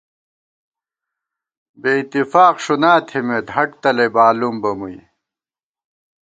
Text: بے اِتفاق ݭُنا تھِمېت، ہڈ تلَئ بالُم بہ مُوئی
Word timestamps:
بے 1.81 1.91
اِتفاق 1.99 2.55
ݭُنا 2.63 2.93
تھِمېت، 3.07 3.47
ہڈ 3.55 3.69
تلَئ 3.81 4.09
بالُم 4.15 4.55
بہ 4.61 4.71
مُوئی 4.79 4.99